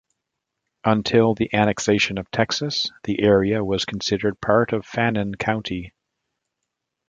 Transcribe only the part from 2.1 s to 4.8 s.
of Texas, the area was considered part